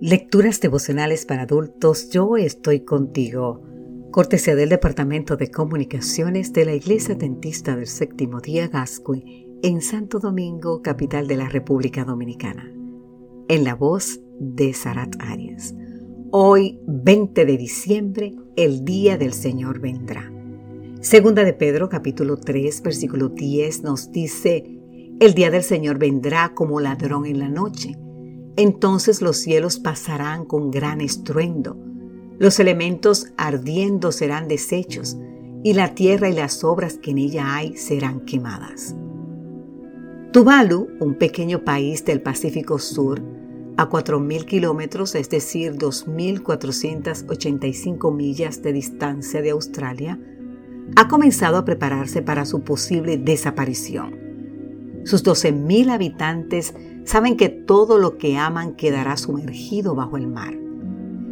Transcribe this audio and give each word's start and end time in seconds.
Lecturas 0.00 0.60
devocionales 0.60 1.26
para 1.26 1.42
adultos, 1.42 2.08
yo 2.10 2.36
estoy 2.36 2.84
contigo. 2.84 3.64
Cortesía 4.12 4.54
del 4.54 4.68
Departamento 4.68 5.36
de 5.36 5.50
Comunicaciones 5.50 6.52
de 6.52 6.64
la 6.64 6.74
Iglesia 6.74 7.16
Dentista 7.16 7.74
del 7.74 7.88
Séptimo 7.88 8.40
Día 8.40 8.68
Gascue 8.68 9.24
en 9.60 9.80
Santo 9.82 10.20
Domingo, 10.20 10.82
capital 10.82 11.26
de 11.26 11.36
la 11.36 11.48
República 11.48 12.04
Dominicana. 12.04 12.72
En 13.48 13.64
la 13.64 13.74
voz 13.74 14.20
de 14.38 14.72
Sarat 14.72 15.16
Arias. 15.18 15.74
Hoy, 16.30 16.78
20 16.86 17.44
de 17.44 17.56
diciembre, 17.56 18.36
el 18.54 18.84
día 18.84 19.18
del 19.18 19.32
Señor 19.32 19.80
vendrá. 19.80 20.32
Segunda 21.00 21.42
de 21.42 21.54
Pedro, 21.54 21.88
capítulo 21.88 22.36
3, 22.36 22.82
versículo 22.82 23.30
10 23.30 23.82
nos 23.82 24.12
dice, 24.12 24.78
el 25.18 25.34
día 25.34 25.50
del 25.50 25.64
Señor 25.64 25.98
vendrá 25.98 26.54
como 26.54 26.78
ladrón 26.78 27.26
en 27.26 27.40
la 27.40 27.48
noche 27.48 27.96
entonces 28.58 29.22
los 29.22 29.38
cielos 29.38 29.78
pasarán 29.78 30.44
con 30.44 30.70
gran 30.72 31.00
estruendo, 31.00 31.78
los 32.38 32.58
elementos 32.58 33.28
ardiendo 33.36 34.10
serán 34.10 34.48
deshechos, 34.48 35.16
y 35.62 35.74
la 35.74 35.94
tierra 35.94 36.28
y 36.28 36.34
las 36.34 36.64
obras 36.64 36.98
que 36.98 37.12
en 37.12 37.18
ella 37.18 37.54
hay 37.54 37.76
serán 37.76 38.24
quemadas. 38.24 38.96
Tuvalu, 40.32 40.88
un 40.98 41.14
pequeño 41.14 41.62
país 41.64 42.04
del 42.04 42.20
Pacífico 42.20 42.80
Sur, 42.80 43.22
a 43.76 43.88
4.000 43.88 44.44
kilómetros, 44.44 45.14
es 45.14 45.30
decir, 45.30 45.74
2.485 45.74 48.12
millas 48.12 48.60
de 48.60 48.72
distancia 48.72 49.40
de 49.40 49.50
Australia, 49.50 50.18
ha 50.96 51.06
comenzado 51.06 51.58
a 51.58 51.64
prepararse 51.64 52.22
para 52.22 52.44
su 52.44 52.62
posible 52.62 53.18
desaparición. 53.18 54.27
Sus 55.08 55.24
12.000 55.24 55.90
habitantes 55.90 56.74
saben 57.04 57.38
que 57.38 57.48
todo 57.48 57.96
lo 57.96 58.18
que 58.18 58.36
aman 58.36 58.74
quedará 58.76 59.16
sumergido 59.16 59.94
bajo 59.94 60.18
el 60.18 60.26
mar. 60.26 60.54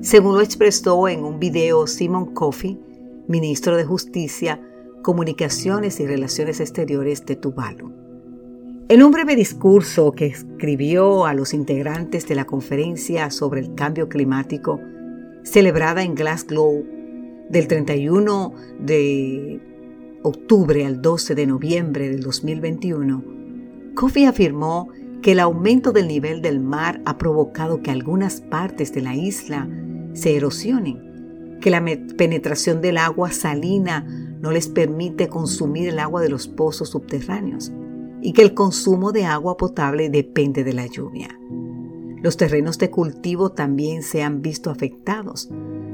Según 0.00 0.34
lo 0.34 0.40
expresó 0.40 1.06
en 1.06 1.22
un 1.22 1.38
video 1.38 1.86
Simon 1.86 2.34
Coffey, 2.34 2.80
ministro 3.28 3.76
de 3.76 3.84
Justicia, 3.84 4.60
Comunicaciones 5.04 6.00
y 6.00 6.06
Relaciones 6.08 6.58
Exteriores 6.58 7.24
de 7.26 7.36
Tuvalu. 7.36 7.92
En 8.88 9.04
un 9.04 9.12
breve 9.12 9.36
discurso 9.36 10.10
que 10.10 10.26
escribió 10.26 11.24
a 11.24 11.32
los 11.32 11.54
integrantes 11.54 12.26
de 12.26 12.34
la 12.34 12.46
conferencia 12.46 13.30
sobre 13.30 13.60
el 13.60 13.76
cambio 13.76 14.08
climático 14.08 14.80
celebrada 15.44 16.02
en 16.02 16.16
Glasgow 16.16 16.84
del 17.48 17.68
31 17.68 18.52
de 18.80 19.60
octubre 20.24 20.84
al 20.84 21.00
12 21.00 21.36
de 21.36 21.46
noviembre 21.46 22.08
del 22.08 22.20
2021, 22.20 23.38
Coffey 23.94 24.24
afirmó 24.24 24.88
que 25.22 25.32
el 25.32 25.40
aumento 25.40 25.92
del 25.92 26.08
nivel 26.08 26.42
del 26.42 26.60
mar 26.60 27.00
ha 27.04 27.18
provocado 27.18 27.82
que 27.82 27.90
algunas 27.90 28.40
partes 28.40 28.92
de 28.92 29.02
la 29.02 29.14
isla 29.14 29.68
se 30.14 30.36
erosionen, 30.36 31.58
que 31.60 31.70
la 31.70 31.84
penetración 32.16 32.80
del 32.80 32.96
agua 32.96 33.30
salina 33.30 34.06
no 34.40 34.50
les 34.50 34.68
permite 34.68 35.28
consumir 35.28 35.88
el 35.88 35.98
agua 35.98 36.22
de 36.22 36.30
los 36.30 36.48
pozos 36.48 36.90
subterráneos 36.90 37.70
y 38.22 38.32
que 38.32 38.42
el 38.42 38.54
consumo 38.54 39.12
de 39.12 39.26
agua 39.26 39.56
potable 39.56 40.08
depende 40.08 40.64
de 40.64 40.72
la 40.72 40.86
lluvia. 40.86 41.28
Los 42.22 42.36
terrenos 42.36 42.78
de 42.78 42.90
cultivo 42.90 43.52
también 43.52 44.02
se 44.02 44.22
han 44.22 44.42
visto 44.42 44.70
afectados, 44.70 45.50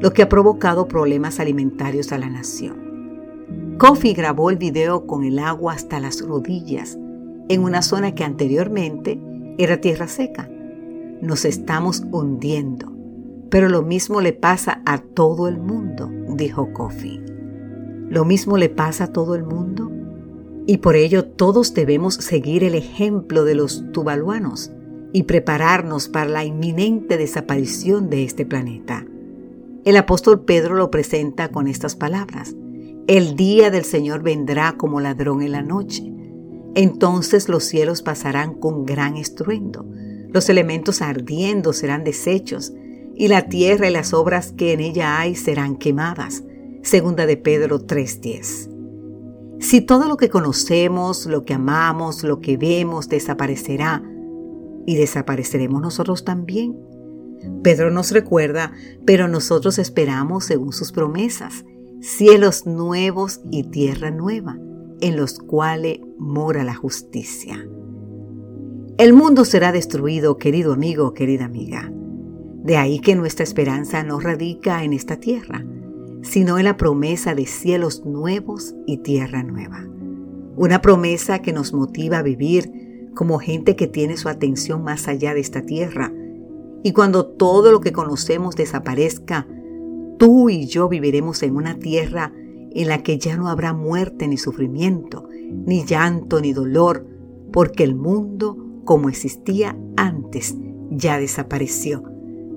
lo 0.00 0.12
que 0.12 0.22
ha 0.22 0.28
provocado 0.28 0.88
problemas 0.88 1.40
alimentarios 1.40 2.12
a 2.12 2.18
la 2.18 2.28
nación. 2.28 3.76
Kofi 3.78 4.12
grabó 4.12 4.50
el 4.50 4.56
video 4.56 5.06
con 5.06 5.24
el 5.24 5.38
agua 5.38 5.74
hasta 5.74 6.00
las 6.00 6.20
rodillas 6.20 6.98
en 7.50 7.64
una 7.64 7.82
zona 7.82 8.14
que 8.14 8.22
anteriormente 8.22 9.20
era 9.58 9.80
tierra 9.80 10.06
seca. 10.06 10.48
Nos 11.20 11.44
estamos 11.44 12.04
hundiendo, 12.12 12.92
pero 13.50 13.68
lo 13.68 13.82
mismo 13.82 14.20
le 14.20 14.32
pasa 14.32 14.82
a 14.86 14.98
todo 14.98 15.48
el 15.48 15.58
mundo, 15.58 16.08
dijo 16.36 16.72
Kofi. 16.72 17.20
Lo 18.08 18.24
mismo 18.24 18.56
le 18.56 18.68
pasa 18.68 19.04
a 19.04 19.12
todo 19.12 19.34
el 19.34 19.42
mundo 19.42 19.90
y 20.64 20.76
por 20.76 20.94
ello 20.94 21.24
todos 21.24 21.74
debemos 21.74 22.14
seguir 22.14 22.62
el 22.62 22.76
ejemplo 22.76 23.44
de 23.44 23.56
los 23.56 23.84
tuvaluanos 23.90 24.70
y 25.12 25.24
prepararnos 25.24 26.08
para 26.08 26.30
la 26.30 26.44
inminente 26.44 27.16
desaparición 27.16 28.10
de 28.10 28.22
este 28.22 28.46
planeta. 28.46 29.04
El 29.84 29.96
apóstol 29.96 30.44
Pedro 30.44 30.76
lo 30.76 30.92
presenta 30.92 31.48
con 31.48 31.66
estas 31.66 31.96
palabras. 31.96 32.54
El 33.08 33.34
día 33.34 33.72
del 33.72 33.84
Señor 33.84 34.22
vendrá 34.22 34.76
como 34.76 35.00
ladrón 35.00 35.42
en 35.42 35.50
la 35.50 35.62
noche 35.62 36.19
entonces 36.74 37.48
los 37.48 37.64
cielos 37.64 38.02
pasarán 38.02 38.54
con 38.54 38.84
gran 38.84 39.16
estruendo, 39.16 39.86
los 40.32 40.48
elementos 40.48 41.02
ardiendo 41.02 41.72
serán 41.72 42.04
deshechos, 42.04 42.72
y 43.14 43.28
la 43.28 43.48
tierra 43.48 43.88
y 43.88 43.92
las 43.92 44.14
obras 44.14 44.52
que 44.52 44.72
en 44.72 44.80
ella 44.80 45.18
hay 45.20 45.34
serán 45.34 45.76
quemadas. 45.76 46.44
Segunda 46.82 47.26
de 47.26 47.36
Pedro 47.36 47.80
3:10. 47.80 48.70
Si 49.58 49.82
todo 49.82 50.08
lo 50.08 50.16
que 50.16 50.30
conocemos, 50.30 51.26
lo 51.26 51.44
que 51.44 51.52
amamos, 51.52 52.24
lo 52.24 52.40
que 52.40 52.56
vemos 52.56 53.08
desaparecerá, 53.08 54.02
y 54.86 54.96
desapareceremos 54.96 55.82
nosotros 55.82 56.24
también. 56.24 56.78
Pedro 57.62 57.90
nos 57.90 58.10
recuerda, 58.10 58.72
pero 59.04 59.28
nosotros 59.28 59.78
esperamos 59.78 60.44
según 60.44 60.72
sus 60.72 60.92
promesas, 60.92 61.64
cielos 62.00 62.64
nuevos 62.64 63.40
y 63.50 63.64
tierra 63.64 64.10
nueva 64.10 64.58
en 65.00 65.16
los 65.16 65.38
cuales 65.38 66.00
mora 66.20 66.62
la 66.64 66.74
justicia. 66.74 67.66
El 68.98 69.14
mundo 69.14 69.46
será 69.46 69.72
destruido, 69.72 70.36
querido 70.36 70.74
amigo, 70.74 71.14
querida 71.14 71.46
amiga. 71.46 71.90
De 72.62 72.76
ahí 72.76 73.00
que 73.00 73.16
nuestra 73.16 73.42
esperanza 73.42 74.04
no 74.04 74.20
radica 74.20 74.84
en 74.84 74.92
esta 74.92 75.16
tierra, 75.16 75.64
sino 76.22 76.58
en 76.58 76.66
la 76.66 76.76
promesa 76.76 77.34
de 77.34 77.46
cielos 77.46 78.04
nuevos 78.04 78.74
y 78.86 78.98
tierra 78.98 79.42
nueva. 79.42 79.88
Una 80.56 80.82
promesa 80.82 81.40
que 81.40 81.54
nos 81.54 81.72
motiva 81.72 82.18
a 82.18 82.22
vivir 82.22 83.10
como 83.14 83.38
gente 83.38 83.74
que 83.74 83.86
tiene 83.86 84.18
su 84.18 84.28
atención 84.28 84.84
más 84.84 85.08
allá 85.08 85.32
de 85.32 85.40
esta 85.40 85.62
tierra. 85.62 86.12
Y 86.82 86.92
cuando 86.92 87.24
todo 87.26 87.72
lo 87.72 87.80
que 87.80 87.92
conocemos 87.92 88.56
desaparezca, 88.56 89.48
tú 90.18 90.50
y 90.50 90.66
yo 90.66 90.90
viviremos 90.90 91.42
en 91.42 91.56
una 91.56 91.78
tierra 91.78 92.34
en 92.72 92.88
la 92.88 93.02
que 93.02 93.18
ya 93.18 93.36
no 93.36 93.48
habrá 93.48 93.72
muerte 93.72 94.28
ni 94.28 94.36
sufrimiento, 94.36 95.28
ni 95.30 95.84
llanto 95.84 96.40
ni 96.40 96.52
dolor, 96.52 97.06
porque 97.52 97.84
el 97.84 97.94
mundo 97.94 98.56
como 98.84 99.08
existía 99.08 99.76
antes 99.96 100.56
ya 100.90 101.18
desapareció, 101.18 102.02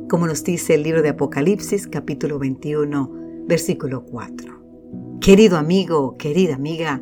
como 0.09 0.27
nos 0.27 0.43
dice 0.43 0.75
el 0.75 0.83
libro 0.83 1.01
de 1.01 1.09
Apocalipsis 1.09 1.87
capítulo 1.87 2.39
21, 2.39 3.11
versículo 3.47 4.03
4. 4.05 5.19
Querido 5.19 5.57
amigo, 5.57 6.17
querida 6.17 6.55
amiga, 6.55 7.01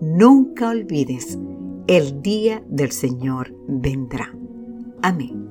nunca 0.00 0.70
olvides, 0.70 1.38
el 1.86 2.22
día 2.22 2.62
del 2.68 2.90
Señor 2.90 3.54
vendrá. 3.68 4.34
Amén. 5.02 5.43